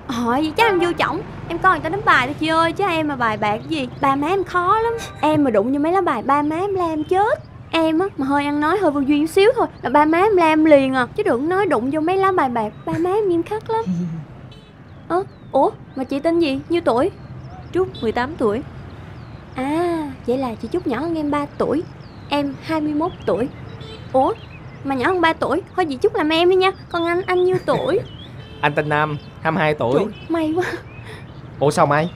[0.08, 2.72] Hỏi vậy chắc em vô trọng Em coi người ta đánh bài thôi chị ơi
[2.72, 3.88] Chứ em mà bài bạc gì?
[4.02, 4.94] Ba má em khó lắm.
[5.22, 7.40] Em mà đụng vô mấy lá bài Ba má em la em chết.
[7.72, 10.36] Em á mà hơi ăn nói hơi vô duyên xíu thôi Là ba má em
[10.36, 11.08] la em liền à.
[11.16, 13.86] Chứ đừng nói đụng vô mấy lá bài bạc Ba má em nghiêm khắc lắm.
[15.08, 15.24] Ơ
[15.54, 16.60] Ủa mà chị tên gì?
[16.70, 17.12] Nhiêu tuổi?
[17.74, 18.62] Trúc 18 tuổi.
[19.56, 21.84] À vậy là chị Trúc nhỏ hơn em 3 tuổi.
[22.30, 23.48] Em 21 tuổi.
[24.14, 24.34] Ủa
[24.84, 25.62] mà nhỏ hơn 3 tuổi?
[25.76, 26.72] Thôi chị Trúc làm em đi nha.
[26.90, 28.00] Còn anh anh nhiêu tuổi
[28.64, 29.94] Anh tên Nam 22 tuổi.
[29.94, 30.64] Trời, May quá.
[31.60, 32.10] Ủa sao mày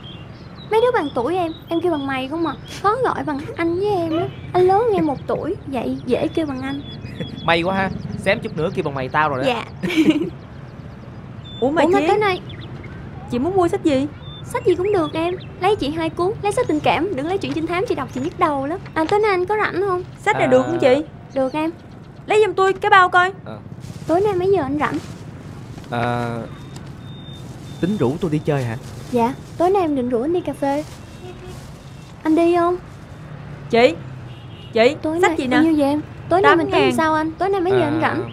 [0.72, 2.52] Mấy đứa bằng tuổi em, em kêu bằng mày không mà
[2.84, 6.46] Khó gọi bằng anh với em lắm Anh lớn em một tuổi, vậy dễ kêu
[6.46, 6.82] bằng anh.
[7.46, 9.46] May quá ha Xém chút nữa kêu bằng mày tao rồi đó.
[9.48, 9.66] Dạ.
[11.62, 12.08] Ủa mà Ủa mà chị?
[12.08, 12.42] tới nay
[13.32, 14.08] Chị muốn mua sách gì?
[14.46, 15.36] Sách gì cũng được em.
[15.62, 18.10] Lấy chị hai cuốn, lấy sách tình cảm Đừng lấy chuyện trinh thám chị đọc
[18.14, 18.80] chị nhức đầu lắm.
[18.94, 20.04] À tối nay anh có rảnh không?
[20.20, 20.52] Sách này À.
[20.52, 21.04] được không chị?
[21.34, 21.72] Được em.
[22.26, 23.32] Lấy giùm tôi cái bao coi.
[24.08, 24.98] Tối nay mấy giờ anh rảnh?
[25.90, 26.36] À,
[27.82, 28.78] Tính rủ tôi đi chơi hả
[29.12, 30.84] Dạ, tối nay em định rủ anh đi cà phê
[32.24, 32.78] Anh đi không?
[33.70, 33.94] Chị
[34.74, 36.02] Chị Tối sách nay gì nè bao nhiêu vậy em?
[36.30, 37.32] Tối nay mình tính sao anh?
[37.32, 38.10] Tối nay mấy giờ anh À.
[38.10, 38.32] rảnh?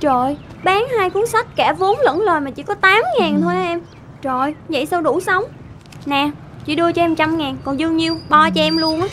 [0.00, 3.54] Trời, bán hai cuốn sách cả vốn lẫn lời mà chỉ có 8 ngàn thôi
[3.54, 3.80] á em
[4.22, 5.44] Trời, vậy sao đủ sống?
[6.06, 6.30] Nè,
[6.66, 9.06] chị đưa cho em trăm ngàn, còn dư nhiêu, bo cho em luôn á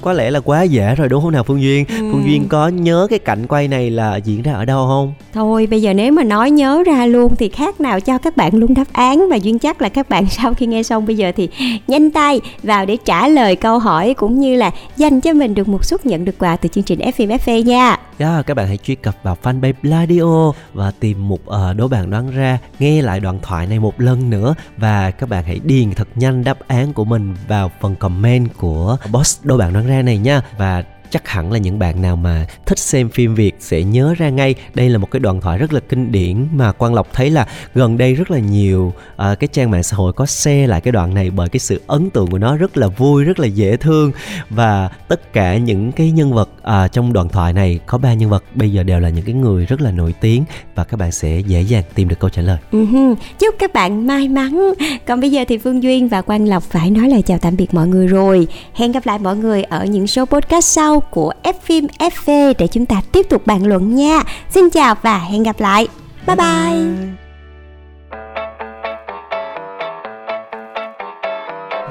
[0.00, 1.84] có lẽ là quá dễ rồi đúng không nào Phương Duyên?
[1.88, 5.14] Phương Duyên có nhớ cái cảnh quay này là diễn ra ở đâu không?
[5.32, 8.54] Thôi bây giờ nếu mà nói nhớ ra luôn thì khác nào cho các bạn
[8.54, 11.32] luôn đáp án và duyên chắc là các bạn sau khi nghe xong bây giờ
[11.36, 11.48] thì
[11.86, 15.68] nhanh tay vào để trả lời câu hỏi cũng như là dành cho mình được
[15.68, 17.96] một suất nhận được quà từ chương trình FM FA nha.
[18.18, 22.10] Yeah, các bạn hãy truy cập vào fanpage Pladio và tìm mục uh, đố bạn
[22.10, 25.90] đoán ra nghe lại đoạn thoại này một lần nữa và các bạn hãy điền
[25.90, 29.89] thật nhanh đáp án của mình vào phần comment của boss đố bạn đoán ra
[29.90, 30.42] này nha.
[30.56, 34.28] Và chắc hẳn là những bạn nào mà thích xem phim Việt sẽ nhớ ra
[34.28, 37.30] ngay đây là một cái đoạn thoại rất là kinh điển mà Quang Lộc thấy
[37.30, 40.80] là gần đây rất là nhiều à, cái trang mạng xã hội có share lại
[40.80, 43.46] cái đoạn này bởi cái sự ấn tượng của nó rất là vui rất là
[43.46, 44.12] dễ thương
[44.50, 48.30] và tất cả những cái nhân vật à, trong đoạn thoại này có ba nhân
[48.30, 50.44] vật bây giờ đều là những cái người rất là nổi tiếng
[50.74, 53.14] và các bạn sẽ dễ dàng tìm được câu trả lời uh-huh.
[53.38, 54.72] Chúc các bạn may mắn.
[55.06, 57.74] Còn bây giờ thì Phương Duyên và Quang Lộc phải nói lời chào tạm biệt
[57.74, 58.46] mọi người rồi.
[58.74, 62.66] Hẹn gặp lại mọi người ở những số podcast sau của F phim FV để
[62.66, 64.22] chúng ta tiếp tục bàn luận nha.
[64.50, 65.88] Xin chào và hẹn gặp lại.
[66.26, 66.46] Bye bye.
[66.46, 67.20] bye.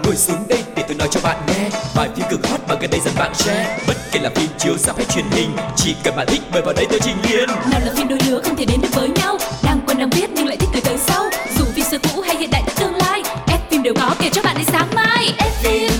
[0.10, 2.92] Ngồi xuống đây để tôi nói cho bạn nghe Bài phim cực hot mà gần
[2.92, 6.16] đây dần bạn share Bất kể là phim chiếu ra hay truyền hình Chỉ cần
[6.16, 8.66] bạn thích mời vào đây tôi trình liền Nào là phim đôi lứa không thể
[8.66, 11.24] đến được với nhau Đang quen đang biết nhưng lại thích từ tới sau
[11.58, 14.42] Dù phim xưa cũ hay hiện đại tương lai F phim đều có kể cho
[14.42, 15.99] bạn đến sáng mai F phim